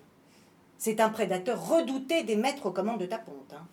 C'est 0.77 0.99
un 0.99 1.09
prédateur 1.09 1.67
redouté 1.67 2.23
des 2.23 2.35
maîtres 2.35 2.65
aux 2.65 2.71
commandes 2.71 2.99
de 2.99 3.05
ta 3.05 3.17
ponte. 3.17 3.53
Hein. 3.53 3.65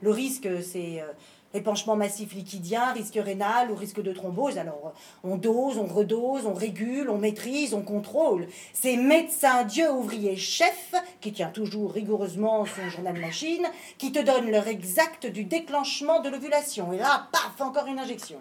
Le 0.00 0.10
risque, 0.10 0.48
c'est 0.62 1.00
euh, 1.00 1.12
épanchement 1.54 1.96
massif 1.96 2.34
liquidien, 2.34 2.92
risque 2.92 3.18
rénal 3.20 3.70
ou 3.70 3.74
risque 3.74 4.00
de 4.00 4.12
thrombose. 4.12 4.58
Alors, 4.58 4.92
on 5.24 5.36
dose, 5.36 5.78
on 5.78 5.86
redose, 5.86 6.46
on 6.46 6.54
régule, 6.54 7.10
on 7.10 7.18
maîtrise, 7.18 7.74
on 7.74 7.82
contrôle. 7.82 8.46
C'est 8.72 8.96
médecin, 8.96 9.64
Dieu, 9.64 9.90
ouvrier, 9.92 10.36
chef, 10.36 10.94
qui 11.20 11.32
tient 11.32 11.50
toujours 11.50 11.92
rigoureusement 11.92 12.64
son 12.64 12.88
journal 12.90 13.18
machine, 13.20 13.66
qui 13.98 14.12
te 14.12 14.20
donne 14.20 14.50
l'heure 14.50 14.68
exacte 14.68 15.26
du 15.26 15.44
déclenchement 15.44 16.20
de 16.20 16.28
l'ovulation. 16.28 16.92
Et 16.92 16.98
là, 16.98 17.28
paf, 17.32 17.60
encore 17.60 17.86
une 17.86 17.98
injection. 17.98 18.38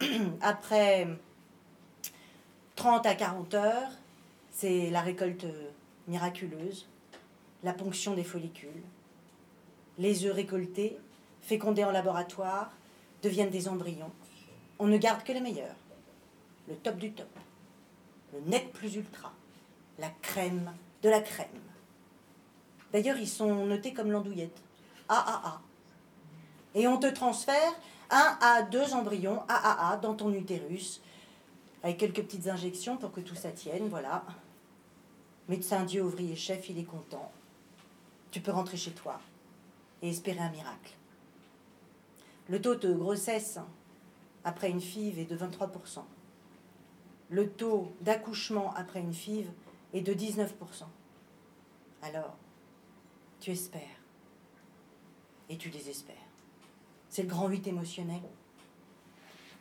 Après 0.40 1.06
30 2.76 3.06
à 3.06 3.14
40 3.14 3.54
heures, 3.54 3.90
c'est 4.58 4.90
la 4.90 5.02
récolte 5.02 5.46
miraculeuse, 6.08 6.88
la 7.62 7.72
ponction 7.72 8.14
des 8.14 8.24
follicules, 8.24 8.82
les 9.98 10.24
œufs 10.24 10.34
récoltés, 10.34 10.98
fécondés 11.42 11.84
en 11.84 11.92
laboratoire, 11.92 12.72
deviennent 13.22 13.50
des 13.50 13.68
embryons. 13.68 14.10
On 14.80 14.88
ne 14.88 14.96
garde 14.96 15.22
que 15.22 15.30
les 15.30 15.40
meilleurs. 15.40 15.76
Le 16.66 16.74
top 16.74 16.96
du 16.96 17.12
top. 17.12 17.28
Le 18.32 18.40
net 18.50 18.72
plus 18.72 18.96
ultra. 18.96 19.32
La 20.00 20.10
crème 20.22 20.72
de 21.02 21.08
la 21.08 21.20
crème. 21.20 21.46
D'ailleurs, 22.92 23.16
ils 23.16 23.28
sont 23.28 23.64
notés 23.64 23.94
comme 23.94 24.10
l'andouillette. 24.10 24.60
AAA. 25.08 25.60
Et 26.74 26.88
on 26.88 26.98
te 26.98 27.06
transfère 27.06 27.74
un 28.10 28.36
à 28.40 28.62
deux 28.62 28.92
embryons 28.92 29.40
AAA 29.48 29.98
dans 29.98 30.14
ton 30.14 30.32
utérus, 30.32 31.00
avec 31.84 31.98
quelques 31.98 32.22
petites 32.22 32.48
injections 32.48 32.96
pour 32.96 33.12
que 33.12 33.20
tout 33.20 33.36
ça 33.36 33.52
tienne, 33.52 33.88
voilà. 33.88 34.24
Médecin 35.48 35.84
Dieu, 35.84 36.02
ouvrier, 36.02 36.36
chef, 36.36 36.68
il 36.68 36.78
est 36.78 36.84
content. 36.84 37.32
Tu 38.30 38.40
peux 38.40 38.50
rentrer 38.50 38.76
chez 38.76 38.92
toi 38.92 39.18
et 40.02 40.10
espérer 40.10 40.40
un 40.40 40.50
miracle. 40.50 40.94
Le 42.48 42.60
taux 42.60 42.74
de 42.74 42.92
grossesse 42.92 43.58
après 44.44 44.70
une 44.70 44.80
FIV 44.80 45.18
est 45.18 45.24
de 45.24 45.36
23%. 45.36 46.02
Le 47.30 47.50
taux 47.50 47.92
d'accouchement 48.02 48.74
après 48.74 49.00
une 49.00 49.14
FIV 49.14 49.48
est 49.94 50.02
de 50.02 50.12
19%. 50.12 50.48
Alors, 52.02 52.36
tu 53.40 53.50
espères 53.50 53.82
et 55.48 55.56
tu 55.56 55.70
désespères. 55.70 56.16
C'est 57.08 57.22
le 57.22 57.28
grand 57.28 57.48
8 57.48 57.66
émotionnel. 57.66 58.20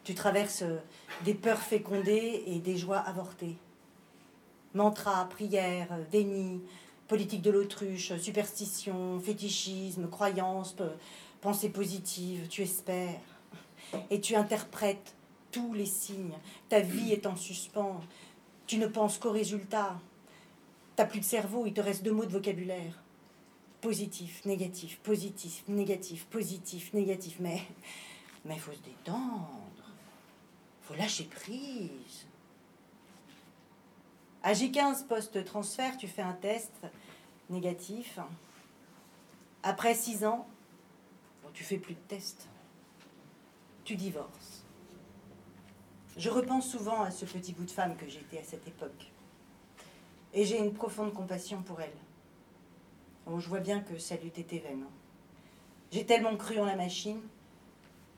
Tu 0.03 0.15
traverses 0.15 0.63
des 1.23 1.33
peurs 1.33 1.61
fécondées 1.61 2.43
et 2.45 2.59
des 2.59 2.77
joies 2.77 2.99
avortées. 2.99 3.57
Mantra, 4.77 5.25
prière, 5.25 5.87
déni, 6.11 6.61
politique 7.07 7.41
de 7.41 7.49
l'autruche, 7.49 8.15
superstition, 8.19 9.19
fétichisme, 9.19 10.07
croyance, 10.07 10.75
pensée 11.41 11.69
positive, 11.69 12.47
tu 12.47 12.61
espères 12.61 13.19
et 14.11 14.21
tu 14.21 14.35
interprètes 14.35 15.15
tous 15.51 15.73
les 15.73 15.87
signes. 15.87 16.37
Ta 16.69 16.79
vie 16.79 17.11
est 17.11 17.25
en 17.25 17.35
suspens. 17.35 18.01
Tu 18.67 18.77
ne 18.77 18.85
penses 18.85 19.17
qu'au 19.17 19.31
résultat. 19.31 19.99
T'as 20.95 21.05
plus 21.05 21.21
de 21.21 21.25
cerveau, 21.25 21.65
il 21.65 21.73
te 21.73 21.81
reste 21.81 22.03
deux 22.03 22.11
mots 22.11 22.25
de 22.25 22.31
vocabulaire. 22.31 23.01
Positif, 23.81 24.45
négatif, 24.45 24.99
positif, 24.99 25.63
négatif, 25.67 26.25
positif, 26.25 26.93
négatif. 26.93 27.37
Mais 27.39 27.63
mais 28.45 28.59
faut 28.59 28.73
se 28.73 28.83
détendre. 28.87 29.49
Faut 30.83 30.93
lâcher 30.93 31.23
prise. 31.23 32.27
À 34.47 34.53
J15 34.53 35.07
post-transfert, 35.07 35.97
tu 35.97 36.07
fais 36.07 36.21
un 36.21 36.31
test 36.31 36.71
négatif. 37.49 38.17
Après 39.61 39.93
six 39.93 40.23
ans, 40.23 40.47
tu 41.51 41.65
fais 41.65 41.75
plus 41.75 41.95
de 41.95 41.99
tests. 42.07 42.47
Tu 43.83 43.97
divorces. 43.97 44.63
Je 46.15 46.29
repense 46.29 46.71
souvent 46.71 47.01
à 47.01 47.11
ce 47.11 47.25
petit 47.25 47.51
bout 47.51 47.65
de 47.65 47.71
femme 47.71 47.97
que 47.97 48.07
j'étais 48.07 48.39
à 48.39 48.43
cette 48.45 48.65
époque. 48.65 49.11
Et 50.33 50.45
j'ai 50.45 50.59
une 50.59 50.73
profonde 50.73 51.13
compassion 51.13 51.61
pour 51.61 51.81
elle. 51.81 51.97
Je 53.27 53.49
vois 53.49 53.59
bien 53.59 53.81
que 53.81 53.97
ça 53.97 54.15
lui 54.15 54.27
était 54.27 54.59
vaine. 54.59 54.85
J'ai 55.91 56.05
tellement 56.05 56.37
cru 56.37 56.57
en 56.57 56.65
la 56.65 56.77
machine. 56.77 57.19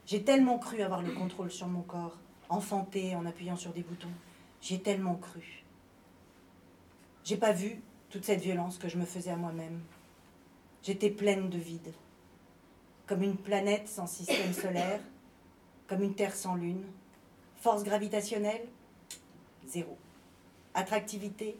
J'ai 0.05 0.23
tellement 0.23 0.59
cru 0.59 0.83
avoir 0.83 1.01
le 1.01 1.11
contrôle 1.11 1.49
sur 1.49 1.65
mon 1.65 1.81
corps, 1.81 2.19
enfanté 2.49 3.15
en 3.15 3.25
appuyant 3.25 3.55
sur 3.55 3.73
des 3.73 3.81
boutons. 3.81 4.13
J'ai 4.61 4.79
tellement 4.79 5.15
cru. 5.15 5.63
J'ai 7.23 7.37
pas 7.37 7.51
vu 7.51 7.81
toute 8.09 8.25
cette 8.25 8.41
violence 8.41 8.77
que 8.77 8.89
je 8.89 8.97
me 8.97 9.05
faisais 9.05 9.31
à 9.31 9.35
moi-même. 9.35 9.81
J'étais 10.81 11.09
pleine 11.11 11.49
de 11.49 11.57
vide. 11.57 11.93
comme 13.09 13.23
une 13.23 13.37
planète 13.37 13.87
sans 13.87 14.05
système 14.05 14.53
solaire, 14.53 14.99
comme 15.87 16.03
une 16.03 16.13
Terre 16.13 16.35
sans 16.35 16.53
lune. 16.53 16.85
Force 17.59 17.83
gravitationnelle 17.83 18.67
Zéro. 19.65 19.97
Attractivité 20.75 21.57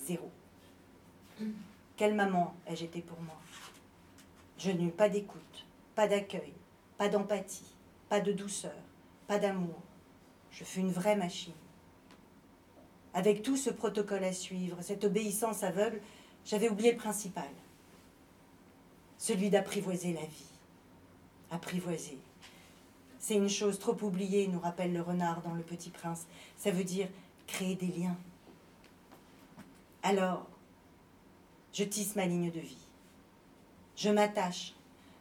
Zéro. 0.00 0.30
Quelle 1.98 2.14
maman 2.14 2.54
ai-je 2.66 2.86
été 2.86 3.02
pour 3.02 3.20
moi? 3.20 3.36
Je 4.56 4.70
n'eus 4.70 4.90
pas 4.90 5.10
d'écoute, 5.10 5.66
pas 5.94 6.08
d'accueil, 6.08 6.54
pas 6.96 7.10
d'empathie, 7.10 7.74
pas 8.08 8.20
de 8.20 8.32
douceur, 8.32 8.72
pas 9.26 9.38
d'amour. 9.38 9.82
Je 10.50 10.64
fus 10.64 10.80
une 10.80 10.90
vraie 10.90 11.16
machine. 11.16 11.52
Avec 13.14 13.42
tout 13.42 13.56
ce 13.56 13.70
protocole 13.70 14.24
à 14.24 14.32
suivre, 14.32 14.76
cette 14.80 15.04
obéissance 15.04 15.62
aveugle, 15.62 16.00
j'avais 16.44 16.68
oublié 16.68 16.92
le 16.92 16.98
principal, 16.98 17.48
celui 19.18 19.50
d'apprivoiser 19.50 20.12
la 20.12 20.24
vie. 20.24 20.48
Apprivoiser. 21.50 22.18
C'est 23.18 23.34
une 23.34 23.48
chose 23.48 23.78
trop 23.78 23.96
oubliée, 24.02 24.48
nous 24.48 24.60
rappelle 24.60 24.92
le 24.92 25.02
renard 25.02 25.42
dans 25.42 25.54
Le 25.54 25.62
Petit 25.62 25.90
Prince. 25.90 26.26
Ça 26.56 26.70
veut 26.70 26.84
dire 26.84 27.08
créer 27.46 27.74
des 27.74 27.88
liens. 27.88 28.16
Alors, 30.02 30.46
je 31.72 31.84
tisse 31.84 32.16
ma 32.16 32.26
ligne 32.26 32.50
de 32.50 32.60
vie. 32.60 32.86
Je 33.96 34.08
m'attache 34.08 34.74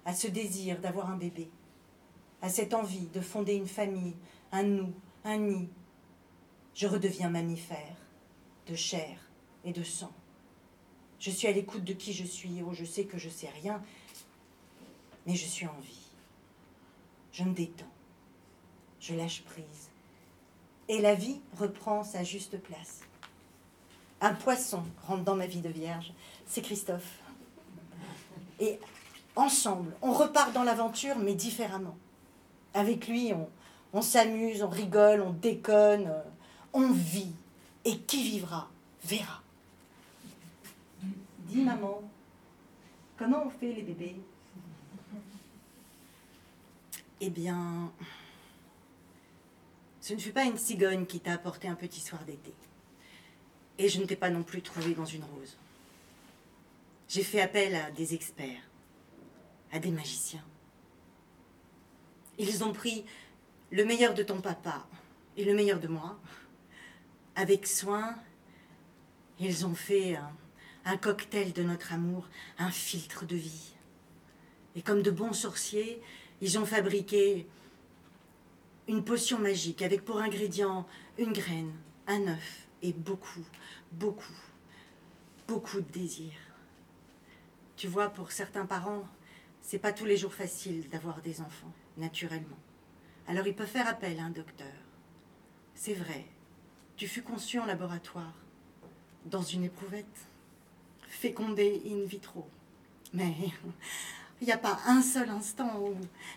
à 0.06 0.14
ce 0.14 0.28
désir 0.28 0.80
d'avoir 0.80 1.10
un 1.10 1.18
bébé, 1.18 1.50
à 2.42 2.50
cette 2.50 2.74
envie 2.74 3.08
de 3.08 3.20
fonder 3.20 3.56
une 3.56 3.68
famille, 3.68 4.16
un 4.52 4.64
nous, 4.64 4.94
un 5.26 5.38
nid. 5.38 5.68
Je 6.76 6.88
redeviens 6.88 7.30
mammifère, 7.30 7.96
de 8.68 8.76
chair 8.76 9.18
et 9.66 9.74
de 9.74 9.84
sang. 9.84 10.12
Je 11.20 11.32
suis 11.32 11.48
à 11.48 11.52
l'écoute 11.52 11.84
de 11.84 11.94
qui 11.94 12.14
je 12.14 12.24
suis. 12.24 12.62
Oh, 12.66 12.74
je 12.74 12.86
sais 12.86 13.04
que 13.04 13.18
je 13.18 13.30
sais 13.30 13.50
rien, 13.62 13.84
mais 15.28 15.36
je 15.36 15.46
suis 15.46 15.66
en 15.66 15.80
vie. 15.82 16.08
Je 17.34 17.44
me 17.44 17.54
détends. 17.54 17.86
Je 19.00 19.14
lâche 19.16 19.44
prise. 19.44 19.90
Et 20.88 21.02
la 21.02 21.16
vie 21.16 21.40
reprend 21.58 22.04
sa 22.04 22.24
juste 22.24 22.60
place. 22.62 23.02
Un 24.22 24.34
poisson 24.34 24.84
rentre 25.06 25.24
dans 25.24 25.36
ma 25.36 25.46
vie 25.46 25.62
de 25.62 25.70
vierge. 25.70 26.14
C'est 26.46 26.62
Christophe. 26.62 27.20
Et 28.60 28.80
ensemble, 29.36 29.96
on 30.02 30.12
repart 30.12 30.52
dans 30.54 30.64
l'aventure, 30.64 31.18
mais 31.18 31.36
différemment. 31.36 31.98
Avec 32.74 33.08
lui, 33.08 33.34
on, 33.34 33.50
on 33.94 34.02
s'amuse, 34.02 34.64
on 34.64 34.70
rigole, 34.70 35.22
on 35.22 35.32
déconne, 35.32 36.12
on 36.74 36.92
vit. 36.92 37.34
Et 37.86 37.98
qui 38.00 38.24
vivra, 38.24 38.70
verra. 39.04 39.42
Dis 41.48 41.62
maman, 41.62 42.02
comment 43.18 43.46
on 43.46 43.50
fait 43.50 43.74
les 43.74 43.84
bébés? 43.84 44.18
Eh 47.22 47.30
bien, 47.30 47.92
ce 50.02 50.14
ne 50.14 50.20
fut 50.20 50.34
pas 50.34 50.44
une 50.44 50.58
cigogne 50.58 51.06
qui 51.06 51.20
t'a 51.20 51.34
apporté 51.34 51.68
un 51.68 51.76
petit 51.76 52.02
soir 52.02 52.24
d'été. 52.26 52.54
Et 53.78 53.88
je 53.90 54.00
ne 54.00 54.06
t'ai 54.06 54.16
pas 54.16 54.30
non 54.30 54.44
plus 54.44 54.62
trouvé 54.62 54.94
dans 54.94 55.06
une 55.06 55.24
rose. 55.24 55.58
J'ai 57.08 57.24
fait 57.24 57.42
appel 57.42 57.76
à 57.76 57.92
des 57.92 58.14
experts, 58.14 58.62
à 59.72 59.80
des 59.80 59.92
magiciens. 59.92 60.44
Ils 62.38 62.64
ont 62.64 62.74
pris 62.74 63.06
le 63.72 63.86
meilleur 63.86 64.14
de 64.14 64.24
ton 64.24 64.42
papa 64.42 64.86
et 65.38 65.46
le 65.46 65.54
meilleur 65.54 65.80
de 65.80 65.88
moi. 65.88 66.20
Avec 67.40 67.68
soin, 67.68 68.18
ils 69.40 69.66
ont 69.66 69.74
fait 69.74 70.18
un, 70.18 70.30
un 70.84 70.98
cocktail 70.98 71.54
de 71.54 71.64
notre 71.64 71.94
amour, 71.94 72.28
un 72.58 72.70
filtre 72.70 73.26
de 73.26 73.38
vie. 73.38 73.76
Et 74.76 74.82
comme 74.82 75.02
de 75.02 75.10
bons 75.10 75.32
sorciers, 75.32 76.02
ils 76.42 76.60
ont 76.60 76.66
fabriqué 76.66 77.48
une 78.90 79.06
potion 79.06 79.40
magique 79.40 79.82
avec 79.82 80.04
pour 80.04 80.18
ingrédient 80.18 80.86
une 81.18 81.32
graine, 81.32 81.72
un 82.08 82.28
œuf 82.28 82.68
et 82.82 82.92
beaucoup, 82.92 83.46
beaucoup, 83.94 84.42
beaucoup 85.48 85.80
de 85.80 85.92
désir. 85.94 86.34
Tu 87.78 87.88
vois, 87.88 88.10
pour 88.10 88.34
certains 88.34 88.66
parents, 88.66 89.08
c'est 89.62 89.80
pas 89.80 89.94
tous 89.94 90.04
les 90.04 90.18
jours 90.18 90.34
facile 90.34 90.90
d'avoir 90.90 91.22
des 91.22 91.40
enfants, 91.40 91.74
naturellement. 91.96 92.60
Alors 93.30 93.48
ils 93.48 93.56
peuvent 93.56 93.66
faire 93.66 93.88
appel 93.88 94.20
à 94.20 94.24
un 94.24 94.30
docteur. 94.30 94.76
C'est 95.74 95.94
vrai, 95.94 96.26
tu 97.00 97.08
fus 97.08 97.22
conçu 97.22 97.58
en 97.60 97.66
laboratoire, 97.66 98.34
dans 99.26 99.42
une 99.42 99.64
éprouvette, 99.64 100.28
fécondé 101.08 101.82
in 101.86 102.04
vitro. 102.06 102.46
Mais 103.14 103.34
il 104.42 104.46
n'y 104.46 104.52
a 104.52 104.58
pas 104.58 104.78
un 104.86 105.02
seul 105.02 105.30
instant 105.30 105.80
où 105.80 105.96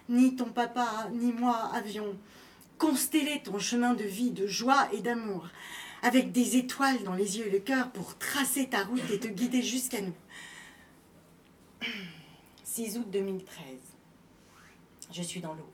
ni 0.08 0.36
ton 0.36 0.52
papa 0.52 1.08
ni 1.12 1.32
moi 1.32 1.56
avions 1.74 2.16
constellé 2.78 3.42
ton 3.42 3.58
chemin 3.58 3.94
de 3.94 4.04
vie 4.04 4.30
de 4.30 4.46
joie 4.46 4.88
et 4.92 5.00
d'amour, 5.00 5.48
avec 6.00 6.30
des 6.30 6.56
étoiles 6.56 7.02
dans 7.02 7.14
les 7.14 7.38
yeux 7.38 7.48
et 7.48 7.50
le 7.50 7.58
cœur 7.58 7.90
pour 7.90 8.16
tracer 8.16 8.68
ta 8.68 8.84
route 8.84 9.10
et 9.10 9.18
te 9.18 9.26
guider 9.26 9.62
jusqu'à 9.62 10.00
nous. 10.00 10.14
6 12.62 12.98
août 12.98 13.10
2013. 13.10 13.64
Je 15.10 15.22
suis 15.22 15.40
dans 15.40 15.54
l'eau. 15.54 15.72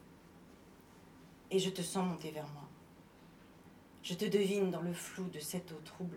Et 1.51 1.59
je 1.59 1.69
te 1.69 1.83
sens 1.83 2.09
monter 2.09 2.31
vers 2.31 2.49
moi. 2.49 2.68
Je 4.09 4.15
te 4.15 4.25
devine 4.25 4.71
dans 4.71 4.81
le 4.81 4.95
flou 4.95 5.29
de 5.29 5.39
cette 5.39 5.71
eau 5.71 5.81
trouble. 5.85 6.17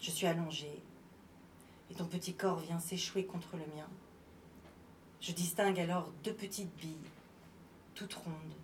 Je 0.00 0.10
suis 0.10 0.26
allongée, 0.26 0.82
et 1.88 1.94
ton 1.94 2.06
petit 2.06 2.34
corps 2.34 2.58
vient 2.58 2.80
s'échouer 2.80 3.24
contre 3.24 3.56
le 3.56 3.64
mien. 3.76 3.88
Je 5.20 5.30
distingue 5.30 5.78
alors 5.78 6.10
deux 6.24 6.34
petites 6.34 6.74
billes, 6.74 7.08
toutes 7.94 8.14
rondes, 8.14 8.56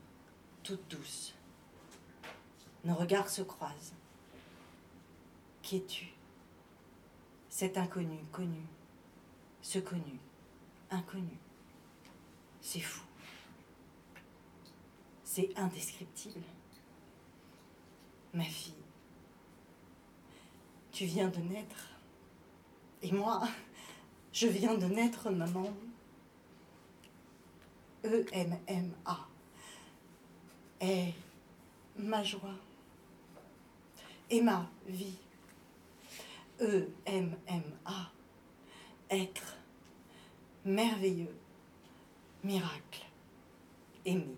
toutes 0.65 0.91
douces. 0.91 1.37
Nos 2.83 2.97
regards 2.97 3.31
se 3.31 3.43
croisent. 3.43 3.95
Qui 5.63 5.77
es-tu? 5.77 6.07
Cet 7.49 7.79
inconnu 7.79 8.19
connu, 8.33 8.67
ce 9.63 9.79
connu, 9.79 10.19
inconnu. 10.91 11.39
C'est 12.61 12.81
fou. 12.81 13.05
C'est 15.23 15.57
indescriptible. 15.57 16.43
Ma 18.33 18.45
fille, 18.45 18.75
tu 20.93 21.05
viens 21.05 21.29
de 21.29 21.41
naître. 21.41 21.89
Et 23.03 23.13
moi, 23.13 23.43
je 24.33 24.47
viens 24.47 24.75
de 24.75 24.87
naître, 24.87 25.31
maman. 25.31 25.73
E-M-M-A. 28.05 29.19
Est 30.81 31.15
ma 31.97 32.23
joie. 32.23 32.55
Et 34.31 34.41
ma 34.41 34.71
vie. 34.87 35.19
E-M-M-A. 36.61 38.13
Être 39.11 39.57
merveilleux, 40.65 41.35
miracle, 42.45 43.07
aimé. 44.05 44.37